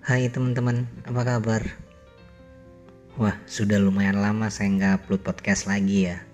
Hai 0.00 0.32
teman-teman, 0.32 0.88
apa 1.04 1.28
kabar? 1.28 1.60
Wah, 3.20 3.36
sudah 3.44 3.76
lumayan 3.76 4.16
lama 4.16 4.48
saya 4.48 4.72
nggak 4.72 5.04
upload 5.04 5.20
podcast 5.20 5.68
lagi 5.68 6.08
ya. 6.08 6.24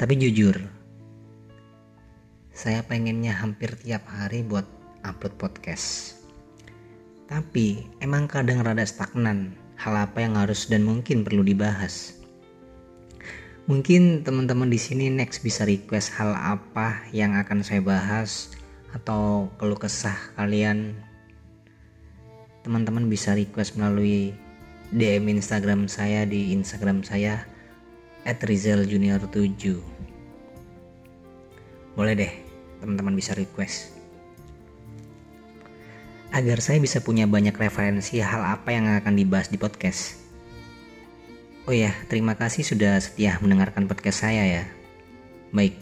Tapi 0.00 0.16
jujur, 0.16 0.56
saya 2.56 2.80
pengennya 2.88 3.36
hampir 3.36 3.76
tiap 3.76 4.08
hari 4.08 4.40
buat 4.40 4.64
upload 5.04 5.36
podcast. 5.36 6.16
Tapi 7.28 7.84
emang 8.00 8.32
kadang 8.32 8.64
rada 8.64 8.88
stagnan 8.88 9.52
hal 9.76 10.08
apa 10.08 10.24
yang 10.24 10.40
harus 10.40 10.72
dan 10.72 10.88
mungkin 10.88 11.20
perlu 11.20 11.44
dibahas. 11.44 12.16
Mungkin 13.68 14.24
teman-teman 14.24 14.72
di 14.72 14.80
sini 14.80 15.12
next 15.12 15.44
bisa 15.44 15.68
request 15.68 16.16
hal 16.16 16.32
apa 16.32 16.96
yang 17.12 17.36
akan 17.36 17.60
saya 17.60 17.84
bahas 17.84 18.56
atau 18.96 19.52
keluh 19.60 19.76
kesah 19.76 20.16
kalian 20.40 20.96
teman-teman 22.66 23.06
bisa 23.06 23.38
request 23.38 23.78
melalui 23.78 24.34
DM 24.90 25.30
Instagram 25.38 25.86
saya 25.86 26.26
di 26.26 26.50
Instagram 26.50 27.06
saya 27.06 27.46
@rizaljunior7 28.26 29.96
boleh 31.96 32.12
deh 32.12 32.32
teman-teman 32.84 33.16
bisa 33.16 33.32
request. 33.32 33.96
Agar 36.28 36.60
saya 36.60 36.76
bisa 36.76 37.00
punya 37.00 37.24
banyak 37.24 37.56
referensi 37.56 38.20
hal 38.20 38.44
apa 38.44 38.68
yang 38.68 38.84
akan 39.00 39.16
dibahas 39.16 39.48
di 39.48 39.56
podcast. 39.56 40.20
Oh 41.64 41.72
ya 41.72 41.96
terima 42.12 42.36
kasih 42.36 42.68
sudah 42.68 43.00
setia 43.00 43.40
mendengarkan 43.40 43.88
podcast 43.88 44.28
saya 44.28 44.44
ya. 44.44 44.64
Baik 45.56 45.80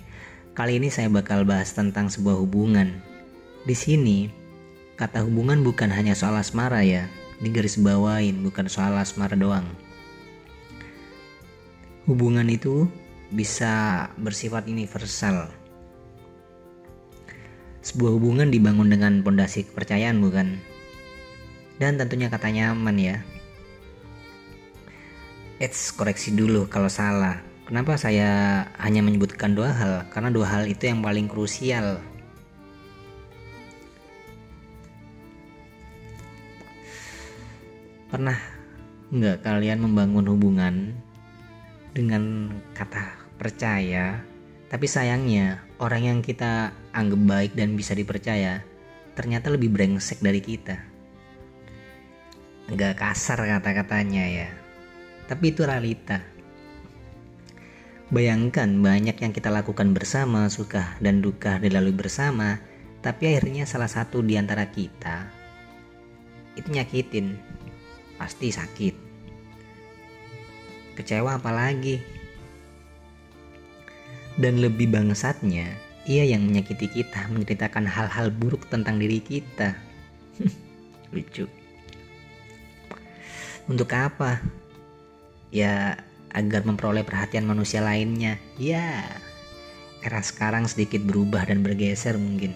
kali 0.55 0.79
ini 0.79 0.87
saya 0.95 1.10
bakal 1.10 1.43
bahas 1.43 1.74
tentang 1.74 2.07
sebuah 2.07 2.38
hubungan. 2.38 3.02
Di 3.66 3.74
sini 3.74 4.43
Kata 4.95 5.26
hubungan 5.26 5.66
bukan 5.66 5.90
hanya 5.90 6.14
soal 6.14 6.38
asmara 6.38 6.87
ya, 6.87 7.10
di 7.42 7.50
garis 7.50 7.74
bawain 7.82 8.46
bukan 8.46 8.70
soal 8.70 8.95
asmara 8.95 9.34
doang. 9.34 9.66
Hubungan 12.06 12.46
itu 12.46 12.87
bisa 13.34 14.06
bersifat 14.22 14.70
universal. 14.70 15.50
Sebuah 17.82 18.15
hubungan 18.15 18.54
dibangun 18.54 18.87
dengan 18.87 19.18
pondasi 19.26 19.66
kepercayaan 19.66 20.22
bukan? 20.22 20.62
Dan 21.82 21.98
tentunya 21.98 22.30
kata 22.30 22.54
nyaman 22.54 22.95
ya. 22.95 23.16
Eits, 25.59 25.90
koreksi 25.90 26.38
dulu 26.38 26.70
kalau 26.70 26.87
salah. 26.87 27.42
Kenapa 27.66 27.98
saya 27.98 28.62
hanya 28.78 29.02
menyebutkan 29.02 29.59
dua 29.59 29.74
hal? 29.74 30.06
Karena 30.15 30.30
dua 30.30 30.46
hal 30.46 30.70
itu 30.70 30.87
yang 30.87 31.02
paling 31.02 31.26
krusial 31.26 31.98
Pernah 38.15 38.38
nggak 39.10 39.43
kalian 39.43 39.82
membangun 39.82 40.30
hubungan 40.30 40.95
dengan 41.90 42.46
kata 42.71 43.10
percaya, 43.43 44.23
tapi 44.71 44.87
sayangnya 44.87 45.66
orang 45.82 46.06
yang 46.06 46.18
kita 46.23 46.71
anggap 46.95 47.18
baik 47.26 47.52
dan 47.59 47.74
bisa 47.74 47.90
dipercaya 47.90 48.62
ternyata 49.18 49.51
lebih 49.51 49.66
brengsek 49.74 50.23
dari 50.23 50.38
kita. 50.38 50.79
Nggak 52.71 53.02
kasar 53.02 53.51
kata-katanya 53.51 54.30
ya, 54.30 54.49
tapi 55.26 55.51
itu 55.51 55.66
realita. 55.66 56.23
Bayangkan 58.15 58.78
banyak 58.78 59.18
yang 59.18 59.34
kita 59.34 59.51
lakukan 59.51 59.90
bersama, 59.90 60.46
suka 60.54 60.95
dan 61.02 61.18
duka 61.18 61.59
dilalui 61.59 61.90
bersama, 61.90 62.62
tapi 63.02 63.34
akhirnya 63.34 63.66
salah 63.66 63.90
satu 63.90 64.22
di 64.22 64.38
antara 64.38 64.71
kita 64.71 65.43
itu 66.54 66.71
nyakitin 66.71 67.34
pasti 68.19 68.50
sakit. 68.50 68.94
Kecewa 70.94 71.39
apalagi. 71.43 71.99
Dan 74.34 74.59
lebih 74.59 74.91
bangsatnya, 74.91 75.71
ia 76.06 76.25
yang 76.27 76.47
menyakiti 76.47 76.91
kita 76.91 77.31
menceritakan 77.31 77.87
hal-hal 77.87 78.34
buruk 78.34 78.66
tentang 78.66 78.99
diri 78.99 79.22
kita. 79.22 79.78
Lucu. 81.15 81.47
Untuk 83.71 83.89
apa? 83.94 84.43
Ya, 85.55 86.03
agar 86.34 86.66
memperoleh 86.66 87.06
perhatian 87.06 87.47
manusia 87.47 87.78
lainnya. 87.78 88.43
Ya, 88.59 89.06
era 90.03 90.21
sekarang 90.21 90.66
sedikit 90.66 91.00
berubah 91.06 91.47
dan 91.47 91.62
bergeser 91.62 92.19
mungkin. 92.19 92.53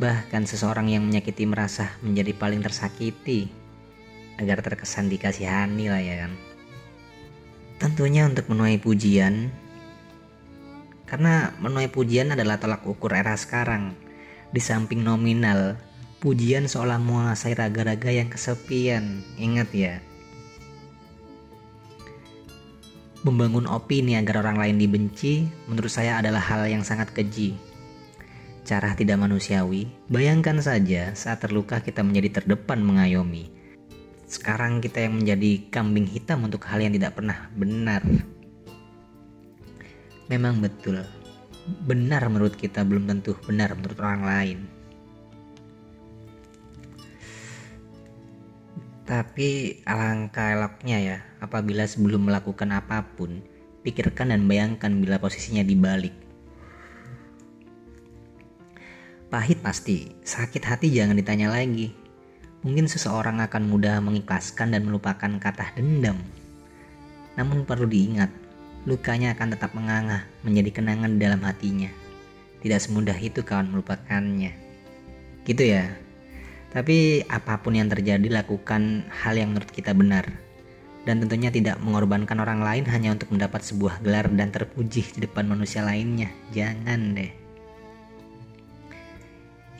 Bahkan 0.00 0.48
seseorang 0.48 0.90
yang 0.90 1.06
menyakiti 1.06 1.46
merasa 1.46 1.94
menjadi 2.02 2.34
paling 2.34 2.64
tersakiti 2.64 3.63
agar 4.40 4.62
terkesan 4.62 5.10
dikasihani 5.10 5.86
lah 5.90 6.02
ya 6.02 6.26
kan 6.26 6.32
tentunya 7.78 8.26
untuk 8.26 8.50
menuai 8.50 8.78
pujian 8.80 9.50
karena 11.04 11.52
menuai 11.60 11.92
pujian 11.92 12.32
adalah 12.32 12.58
tolak 12.58 12.82
ukur 12.88 13.14
era 13.14 13.36
sekarang 13.36 13.94
di 14.50 14.60
samping 14.62 15.04
nominal 15.04 15.78
pujian 16.18 16.66
seolah 16.70 16.96
menguasai 16.96 17.52
raga-raga 17.52 18.08
yang 18.08 18.32
kesepian 18.32 19.20
ingat 19.36 19.70
ya 19.74 19.94
Membangun 23.24 23.64
opini 23.64 24.20
agar 24.20 24.44
orang 24.44 24.60
lain 24.60 24.76
dibenci 24.76 25.48
menurut 25.64 25.88
saya 25.88 26.20
adalah 26.20 26.44
hal 26.44 26.68
yang 26.68 26.84
sangat 26.84 27.08
keji. 27.08 27.56
Cara 28.68 28.92
tidak 28.92 29.16
manusiawi, 29.16 29.88
bayangkan 30.12 30.60
saja 30.60 31.16
saat 31.16 31.40
terluka 31.40 31.80
kita 31.80 32.04
menjadi 32.04 32.44
terdepan 32.44 32.84
mengayomi. 32.84 33.48
Sekarang 34.34 34.82
kita 34.82 34.98
yang 34.98 35.22
menjadi 35.22 35.62
kambing 35.70 36.10
hitam 36.10 36.42
untuk 36.42 36.66
hal 36.66 36.82
yang 36.82 36.90
tidak 36.90 37.14
pernah 37.14 37.46
benar. 37.54 38.02
Memang 40.26 40.58
betul, 40.58 41.06
benar 41.86 42.26
menurut 42.26 42.58
kita 42.58 42.82
belum 42.82 43.06
tentu 43.06 43.38
benar 43.46 43.78
menurut 43.78 43.94
orang 44.02 44.22
lain. 44.26 44.58
Tapi 49.06 49.78
alangkah 49.86 50.58
eloknya 50.58 50.98
ya, 50.98 51.18
apabila 51.38 51.86
sebelum 51.86 52.26
melakukan 52.26 52.74
apa 52.74 53.06
pun, 53.14 53.38
pikirkan 53.86 54.34
dan 54.34 54.50
bayangkan 54.50 54.98
bila 54.98 55.22
posisinya 55.22 55.62
dibalik. 55.62 56.16
Pahit 59.30 59.62
pasti, 59.62 60.10
sakit 60.26 60.62
hati 60.66 60.90
jangan 60.90 61.14
ditanya 61.14 61.54
lagi. 61.54 62.03
Mungkin 62.64 62.88
seseorang 62.88 63.44
akan 63.44 63.68
mudah 63.68 64.00
mengikhlaskan 64.00 64.72
dan 64.72 64.88
melupakan 64.88 65.28
kata 65.36 65.76
dendam. 65.76 66.16
Namun 67.36 67.68
perlu 67.68 67.84
diingat, 67.84 68.32
lukanya 68.88 69.36
akan 69.36 69.52
tetap 69.52 69.76
menganga 69.76 70.24
menjadi 70.40 70.80
kenangan 70.80 71.20
dalam 71.20 71.44
hatinya. 71.44 71.92
Tidak 72.64 72.80
semudah 72.80 73.20
itu 73.20 73.44
kawan 73.44 73.68
melupakannya. 73.68 74.56
Gitu 75.44 75.76
ya. 75.76 75.92
Tapi 76.72 77.28
apa 77.28 77.60
pun 77.60 77.76
yang 77.76 77.92
terjadi 77.92 78.24
lakukan 78.32 79.12
hal 79.12 79.36
yang 79.36 79.52
menurut 79.52 79.68
kita 79.68 79.92
benar. 79.92 80.24
Dan 81.04 81.20
tentunya 81.20 81.52
tidak 81.52 81.76
mengorbankan 81.84 82.40
orang 82.40 82.64
lain 82.64 82.88
hanya 82.88 83.12
untuk 83.12 83.28
mendapat 83.28 83.60
sebuah 83.60 84.00
gelar 84.00 84.32
dan 84.32 84.48
terpuji 84.48 85.04
di 85.12 85.20
depan 85.20 85.44
manusia 85.44 85.84
lainnya. 85.84 86.32
Jangan 86.56 87.12
deh. 87.12 87.28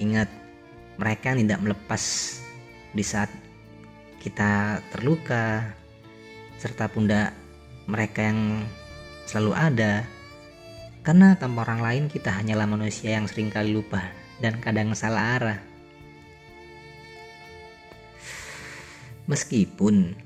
Ingat, 0.04 0.28
mereka 1.00 1.32
tidak 1.32 1.64
melepas 1.64 2.02
di 2.94 3.02
saat 3.02 3.28
kita 4.22 4.80
terluka 4.94 5.74
serta 6.56 6.88
pundak 6.88 7.36
mereka 7.84 8.24
yang 8.24 8.64
selalu 9.28 9.52
ada. 9.52 9.94
Karena 11.04 11.36
tanpa 11.36 11.68
orang 11.68 11.84
lain 11.84 12.04
kita 12.08 12.32
hanyalah 12.32 12.64
manusia 12.64 13.20
yang 13.20 13.28
sering 13.28 13.52
kali 13.52 13.76
lupa 13.76 14.08
dan 14.40 14.56
kadang 14.64 14.96
salah 14.96 15.36
arah. 15.36 15.60
Meskipun 19.28 20.16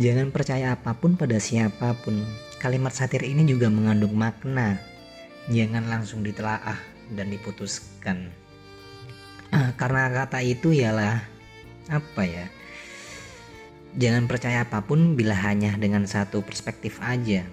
jangan 0.00 0.32
percaya 0.32 0.72
apa 0.72 0.96
pun 0.96 1.20
pada 1.20 1.36
siapa 1.36 1.92
pun 2.00 2.24
kalimat 2.56 2.96
satir 2.96 3.28
ini 3.28 3.44
juga 3.44 3.68
mengandung 3.68 4.16
makna. 4.16 4.80
Jangan 5.52 5.84
langsung 5.92 6.24
ditelaah 6.24 6.80
dan 7.12 7.28
diputuskan 7.28 8.32
karena 9.84 10.08
kata 10.08 10.40
itu 10.40 10.72
ialah 10.72 11.20
apa 11.92 12.22
ya? 12.24 12.48
Jangan 14.00 14.24
percaya 14.24 14.64
apa 14.64 14.80
pun 14.80 15.12
bila 15.12 15.36
hanya 15.36 15.76
dengan 15.76 16.08
satu 16.08 16.40
perspektif 16.40 17.04
aja. 17.04 17.44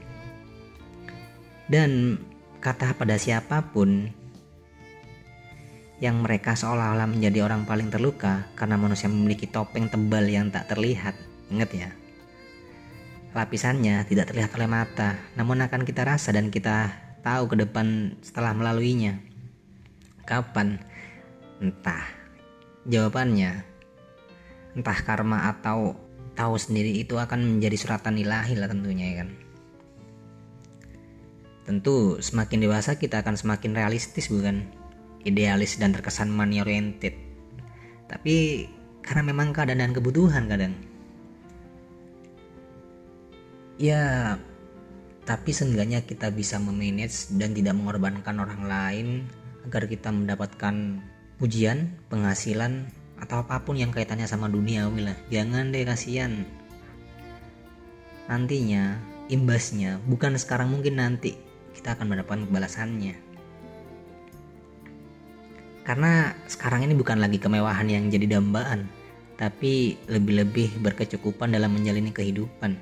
Dan 1.68 2.24
kata 2.64 2.96
pada 2.96 3.20
siapa 3.20 3.76
pun 3.76 4.16
yang 6.00 6.24
mereka 6.24 6.56
seolah-olah 6.56 7.12
menjadi 7.12 7.44
orang 7.44 7.68
paling 7.68 7.92
terluka 7.92 8.48
karena 8.56 8.80
manusia 8.80 9.12
memiliki 9.12 9.52
topeng 9.52 9.92
tebal 9.92 10.24
yang 10.24 10.56
tak 10.56 10.72
terlihat. 10.72 11.20
Ingat 11.52 11.70
ya? 11.76 11.92
Lapisannya 13.36 14.08
tidak 14.08 14.32
terlihat 14.32 14.56
oleh 14.56 14.72
mata 14.72 15.20
namun 15.36 15.60
akan 15.68 15.84
kita 15.84 16.08
rasa 16.08 16.32
dan 16.32 16.48
kita 16.48 16.96
tahu 17.28 17.52
ke 17.52 17.60
depan 17.60 18.16
setelah 18.24 18.56
melaluinya. 18.56 19.20
Kapan? 20.24 20.80
Entah 21.60 22.21
Jawabannya, 22.90 23.62
entah 24.74 25.00
karma 25.06 25.54
atau 25.54 25.94
tahu 26.34 26.56
sendiri 26.58 26.98
itu 26.98 27.20
akan 27.20 27.58
menjadi 27.58 27.78
suratan 27.78 28.18
ilahi 28.18 28.58
lah 28.58 28.72
tentunya 28.72 29.06
ya 29.14 29.16
kan. 29.22 29.30
Tentu 31.62 32.18
semakin 32.18 32.66
dewasa 32.66 32.98
kita 32.98 33.22
akan 33.22 33.38
semakin 33.38 33.78
realistis 33.78 34.34
bukan? 34.34 34.66
Idealis 35.22 35.78
dan 35.78 35.94
terkesan 35.94 36.34
money 36.34 36.58
oriented. 36.58 37.14
Tapi 38.10 38.66
karena 39.06 39.30
memang 39.30 39.54
keadaan 39.54 39.86
dan 39.86 39.94
kebutuhan 39.94 40.50
kadang. 40.50 40.74
Ya, 43.78 44.38
tapi 45.26 45.54
seenggaknya 45.54 46.02
kita 46.02 46.34
bisa 46.34 46.58
memanage 46.58 47.30
dan 47.38 47.54
tidak 47.54 47.78
mengorbankan 47.78 48.42
orang 48.42 48.66
lain 48.66 49.08
agar 49.70 49.86
kita 49.86 50.10
mendapatkan 50.10 51.06
pujian, 51.42 51.98
penghasilan, 52.14 52.86
atau 53.18 53.42
apa 53.42 53.66
pun 53.66 53.74
yang 53.74 53.90
kaitannya 53.90 54.30
sama 54.30 54.46
dunia 54.46 54.86
lah. 54.86 55.18
Jangan 55.34 55.74
deh 55.74 55.82
kasihan. 55.82 56.46
Nantinya, 58.30 59.02
imbasnya 59.34 59.98
bukan 60.06 60.38
sekarang 60.38 60.70
mungkin 60.70 61.02
nanti 61.02 61.34
kita 61.74 61.98
akan 61.98 62.14
mendapatkan 62.14 62.46
balasannya. 62.46 63.18
Karena 65.82 66.38
sekarang 66.46 66.86
ini 66.86 66.94
bukan 66.94 67.18
lagi 67.18 67.42
kemewahan 67.42 67.90
yang 67.90 68.06
jadi 68.14 68.38
dambaan, 68.38 68.86
tapi 69.42 69.98
lebih-lebih 70.06 70.78
berkecukupan 70.78 71.50
dalam 71.50 71.74
menjalani 71.74 72.14
kehidupan. 72.14 72.78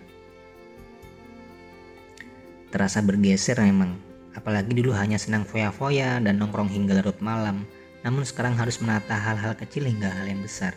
Terasa 2.69 2.99
bergeser 2.99 3.55
memang, 3.63 3.95
apalagi 4.35 4.75
dulu 4.75 4.91
hanya 4.93 5.15
senang 5.15 5.47
foya-foya 5.47 6.19
dan 6.19 6.43
nongkrong 6.43 6.69
hingga 6.69 6.99
larut 6.99 7.17
malam, 7.23 7.63
namun 8.05 8.23
sekarang 8.23 8.55
harus 8.55 8.79
menata 8.79 9.15
hal-hal 9.15 9.55
kecil 9.55 9.87
hingga 9.87 10.11
hal 10.11 10.27
yang 10.27 10.41
besar. 10.43 10.75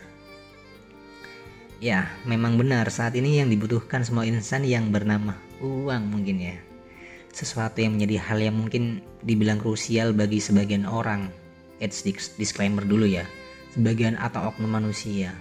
Ya, 1.83 2.07
memang 2.23 2.55
benar 2.55 2.87
saat 2.87 3.15
ini 3.19 3.43
yang 3.43 3.51
dibutuhkan 3.51 4.07
semua 4.07 4.23
insan 4.23 4.63
yang 4.63 4.87
bernama 4.87 5.35
uang 5.59 6.03
mungkin 6.07 6.39
ya 6.39 6.57
sesuatu 7.33 7.81
yang 7.81 7.97
menjadi 7.97 8.21
hal 8.21 8.39
yang 8.39 8.55
mungkin 8.55 9.01
dibilang 9.25 9.57
krusial 9.57 10.13
bagi 10.13 10.37
sebagian 10.37 10.85
orang. 10.85 11.33
It's 11.81 12.05
disclaimer 12.37 12.85
dulu 12.85 13.09
ya. 13.09 13.25
Sebagian 13.73 14.15
atau 14.21 14.53
oknum 14.53 14.69
manusia. 14.69 15.33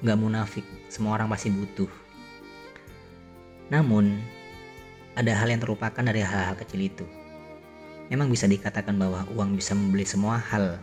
Gak 0.00 0.16
munafik, 0.16 0.64
semua 0.88 1.20
orang 1.20 1.28
pasti 1.28 1.52
butuh. 1.52 1.88
Namun, 3.68 4.16
ada 5.12 5.32
hal 5.36 5.52
yang 5.52 5.60
terlupakan 5.60 6.00
dari 6.00 6.24
hal-hal 6.24 6.56
kecil 6.56 6.80
itu. 6.80 7.06
Memang 8.08 8.32
bisa 8.32 8.48
dikatakan 8.48 8.96
bahwa 8.96 9.28
uang 9.36 9.60
bisa 9.60 9.76
membeli 9.76 10.08
semua 10.08 10.40
hal. 10.40 10.80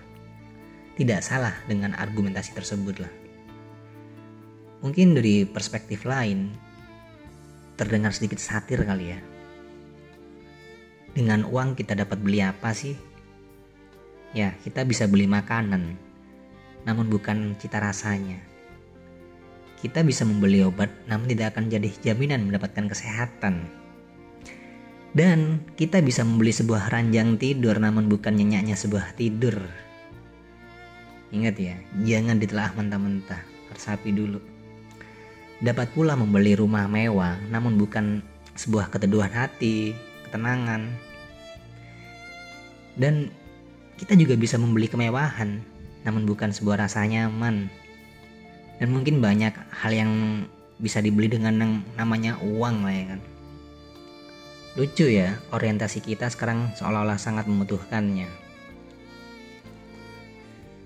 Tidak 0.93 1.19
salah 1.25 1.53
dengan 1.65 1.97
argumentasi 1.97 2.53
tersebut 2.53 3.01
lah. 3.01 3.13
Mungkin 4.85 5.15
dari 5.17 5.47
perspektif 5.47 6.05
lain, 6.05 6.53
terdengar 7.79 8.13
sedikit 8.13 8.37
satir 8.37 8.83
kali 8.85 9.15
ya 9.15 9.19
dengan 11.13 11.45
uang 11.45 11.77
kita 11.77 11.93
dapat 11.93 12.17
beli 12.19 12.41
apa 12.41 12.73
sih? 12.73 12.97
Ya, 14.33 14.57
kita 14.65 14.81
bisa 14.81 15.05
beli 15.05 15.29
makanan, 15.29 15.93
namun 16.89 17.05
bukan 17.05 17.53
cita 17.61 17.77
rasanya. 17.77 18.41
Kita 19.77 20.01
bisa 20.01 20.25
membeli 20.25 20.65
obat, 20.65 20.89
namun 21.05 21.29
tidak 21.29 21.53
akan 21.53 21.69
jadi 21.69 21.89
jaminan 22.01 22.49
mendapatkan 22.49 22.89
kesehatan. 22.89 23.69
Dan 25.13 25.69
kita 25.77 26.01
bisa 26.01 26.25
membeli 26.25 26.49
sebuah 26.49 26.89
ranjang 26.89 27.37
tidur, 27.37 27.77
namun 27.77 28.09
bukan 28.09 28.33
nyenyaknya 28.33 28.73
sebuah 28.73 29.13
tidur. 29.13 29.61
Ingat 31.33 31.55
ya, 31.57 31.75
jangan 32.05 32.37
ditelah 32.37 32.69
mentah-mentah, 32.77 33.41
resapi 33.73 34.13
dulu. 34.13 34.37
Dapat 35.65 35.89
pula 35.97 36.13
membeli 36.13 36.53
rumah 36.53 36.85
mewah, 36.85 37.41
namun 37.49 37.73
bukan 37.73 38.21
sebuah 38.53 38.93
keteduhan 38.93 39.33
hati, 39.33 39.97
ketenangan. 40.29 40.93
Dan 42.93 43.33
kita 43.97 44.13
juga 44.13 44.37
bisa 44.37 44.61
membeli 44.61 44.85
kemewahan, 44.85 45.57
namun 46.05 46.29
bukan 46.29 46.53
sebuah 46.53 46.85
rasa 46.85 47.01
nyaman. 47.09 47.65
Dan 48.77 48.93
mungkin 48.93 49.17
banyak 49.17 49.57
hal 49.73 49.89
yang 49.89 50.11
bisa 50.77 51.01
dibeli 51.01 51.33
dengan 51.33 51.57
yang 51.57 51.73
namanya 51.97 52.37
uang 52.45 52.85
lah 52.85 52.93
ya 52.93 53.05
kan. 53.17 53.21
Lucu 54.73 55.05
ya, 55.09 55.37
orientasi 55.53 56.01
kita 56.01 56.29
sekarang 56.29 56.73
seolah-olah 56.77 57.17
sangat 57.17 57.45
membutuhkannya. 57.49 58.29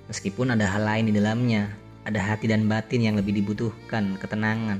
Meskipun 0.08 0.56
ada 0.56 0.64
hal 0.72 0.88
lain 0.88 1.12
di 1.12 1.14
dalamnya, 1.16 1.68
ada 2.08 2.24
hati 2.24 2.48
dan 2.48 2.72
batin 2.72 3.04
yang 3.04 3.16
lebih 3.20 3.36
dibutuhkan, 3.36 4.16
ketenangan. 4.16 4.80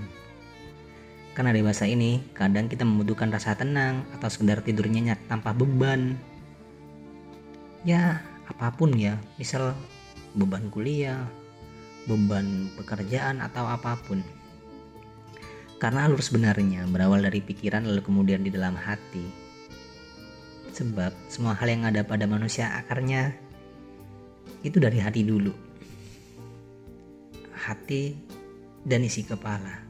Karena 1.36 1.52
dewasa 1.52 1.84
ini, 1.84 2.24
kadang 2.32 2.72
kita 2.72 2.88
membutuhkan 2.88 3.30
rasa 3.30 3.54
tenang 3.54 4.08
atau 4.16 4.32
sekedar 4.32 4.64
tidur 4.64 4.88
nyenyak 4.88 5.20
tanpa 5.28 5.52
beban. 5.52 6.16
Ya, 7.84 8.24
apa 8.48 8.72
pun 8.72 8.96
ya, 8.96 9.20
misal 9.36 9.76
beban 10.34 10.72
kuliah, 10.72 11.28
beban 12.08 12.72
pekerjaan 12.80 13.44
atau 13.44 13.68
apa 13.68 14.00
pun. 14.08 14.24
Karena 15.78 16.10
alur 16.10 16.24
sebenarnya 16.24 16.90
berawal 16.90 17.22
dari 17.22 17.44
pikiran 17.44 17.86
lalu 17.86 18.02
kemudian 18.02 18.42
di 18.42 18.50
dalam 18.50 18.74
hati. 18.74 19.28
Sebab 20.74 21.14
semua 21.30 21.54
hal 21.54 21.70
yang 21.70 21.86
ada 21.86 22.02
pada 22.02 22.26
manusia 22.26 22.72
akarnya 22.82 23.36
itu 24.66 24.78
dari 24.82 24.98
hati 24.98 25.22
dulu. 25.22 25.54
Hati 27.54 28.16
dan 28.88 29.04
isi 29.04 29.28
kepala. 29.28 29.84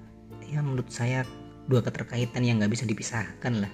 Ya 0.47 0.63
menurut 0.63 0.89
saya 0.89 1.23
dua 1.67 1.83
keterkaitan 1.83 2.43
yang 2.43 2.59
nggak 2.59 2.73
bisa 2.73 2.87
dipisahkan 2.87 3.63
lah. 3.63 3.73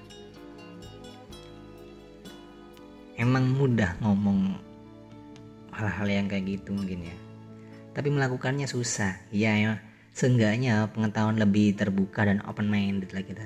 Emang 3.14 3.46
mudah 3.54 3.94
ngomong 4.02 4.58
hal-hal 5.70 6.08
yang 6.10 6.26
kayak 6.28 6.60
gitu 6.60 6.74
mungkin 6.74 7.08
ya. 7.08 7.16
Tapi 7.94 8.10
melakukannya 8.10 8.66
susah. 8.66 9.22
Ya, 9.30 9.54
ya 9.54 9.78
seenggaknya 10.18 10.90
pengetahuan 10.94 11.38
lebih 11.38 11.78
terbuka 11.78 12.26
dan 12.26 12.42
open 12.50 12.70
minded 12.70 13.14
lah 13.14 13.22
kita. 13.22 13.46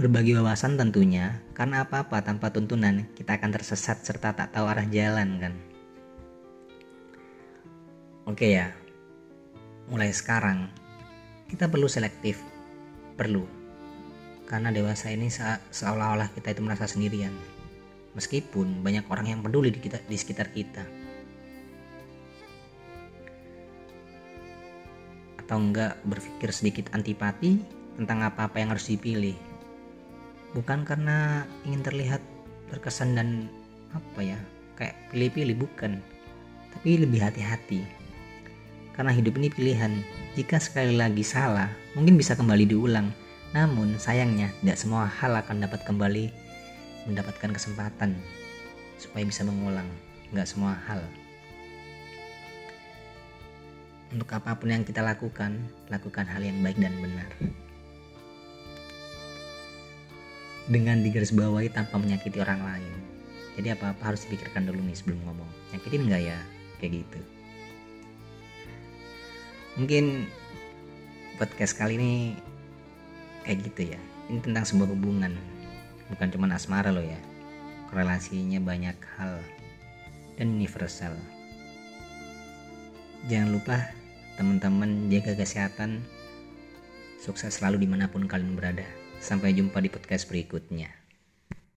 Berbagi 0.00 0.40
wawasan 0.40 0.80
tentunya. 0.80 1.44
Karena 1.52 1.84
apa-apa 1.84 2.24
tanpa 2.24 2.48
tuntunan 2.48 3.04
kita 3.12 3.36
akan 3.36 3.52
tersesat 3.52 4.00
serta 4.04 4.32
tak 4.32 4.56
tahu 4.56 4.64
arah 4.68 4.88
jalan 4.88 5.36
kan 5.36 5.75
oke 8.26 8.42
ya. 8.42 8.74
Mulai 9.86 10.10
sekarang 10.10 10.66
kita 11.46 11.70
perlu 11.70 11.86
selektif. 11.86 12.42
Perlu. 13.14 13.46
Karena 14.50 14.74
dewasa 14.74 15.14
ini 15.14 15.30
seolah-olah 15.70 16.34
kita 16.34 16.54
itu 16.54 16.62
merasa 16.62 16.90
sendirian. 16.90 17.30
Meskipun 18.18 18.82
banyak 18.82 19.06
orang 19.06 19.26
yang 19.30 19.40
peduli 19.46 19.70
di, 19.70 19.78
kita, 19.78 20.02
di 20.02 20.18
sekitar 20.18 20.50
kita. 20.50 20.82
Atau 25.38 25.62
enggak 25.62 26.02
berpikir 26.02 26.50
sedikit 26.50 26.90
antipati 26.90 27.62
tentang 27.94 28.26
apa-apa 28.26 28.58
yang 28.58 28.74
harus 28.74 28.90
dipilih. 28.90 29.38
Bukan 30.50 30.82
karena 30.82 31.46
ingin 31.62 31.86
terlihat 31.86 32.22
terkesan 32.74 33.14
dan 33.14 33.28
apa 33.94 34.20
ya 34.22 34.38
kayak 34.74 34.98
pilih-pilih 35.14 35.62
bukan. 35.62 36.02
Tapi 36.74 37.06
lebih 37.06 37.22
hati-hati 37.22 38.05
karena 38.96 39.12
hidup 39.12 39.36
ini 39.36 39.52
pilihan. 39.52 39.92
Jika 40.34 40.56
sekali 40.56 40.96
lagi 40.96 41.20
salah, 41.20 41.68
mungkin 41.92 42.16
bisa 42.16 42.32
kembali 42.32 42.64
diulang. 42.64 43.12
Namun 43.52 44.00
sayangnya 44.00 44.52
tidak 44.60 44.80
semua 44.80 45.06
hal 45.06 45.36
akan 45.36 45.64
dapat 45.64 45.84
kembali 45.84 46.32
mendapatkan 47.06 47.52
kesempatan 47.52 48.16
supaya 48.96 49.22
bisa 49.28 49.44
mengulang. 49.44 49.86
Nggak 50.32 50.48
semua 50.48 50.74
hal. 50.88 51.04
Untuk 54.10 54.32
apa 54.32 54.56
pun 54.56 54.72
yang 54.72 54.82
kita 54.82 55.04
lakukan, 55.04 55.60
lakukan 55.92 56.24
hal 56.24 56.40
yang 56.40 56.58
baik 56.64 56.80
dan 56.80 56.96
benar. 56.98 57.30
Dengan 60.66 60.98
digarisbawahi 61.04 61.70
tanpa 61.70 62.00
menyakiti 62.00 62.42
orang 62.42 62.64
lain. 62.64 62.94
Jadi 63.54 63.72
apa-apa 63.72 64.12
harus 64.12 64.26
dipikirkan 64.26 64.66
dulu 64.68 64.82
nih 64.82 64.96
sebelum 64.98 65.20
ngomong. 65.24 65.50
Nyakitin 65.72 66.10
nggak 66.10 66.22
ya? 66.26 66.38
Kayak 66.76 66.92
gitu 67.06 67.35
mungkin 69.76 70.24
podcast 71.36 71.76
kali 71.76 72.00
ini 72.00 72.12
kayak 73.44 73.58
gitu 73.72 73.92
ya. 73.94 74.00
Ini 74.26 74.42
tentang 74.42 74.64
sebuah 74.64 74.90
hubungan. 74.90 75.36
Bukan 76.10 76.28
cuma 76.32 76.50
asmara 76.50 76.90
loh 76.90 77.04
ya. 77.04 77.20
Korelasinya 77.92 78.58
banyak 78.58 78.96
hal 79.20 79.38
dan 80.40 80.56
universal. 80.56 81.14
Jangan 83.30 83.54
lupa 83.54 83.76
teman-teman 84.40 85.12
jaga 85.12 85.38
kesehatan. 85.38 86.02
Sukses 87.22 87.60
selalu 87.60 87.86
di 87.86 87.88
mana 87.88 88.10
pun 88.10 88.26
kalian 88.26 88.58
berada. 88.58 88.84
Sampai 89.22 89.56
jumpa 89.56 89.80
di 89.80 89.88
podcast 89.88 90.28
berikutnya 90.28 91.05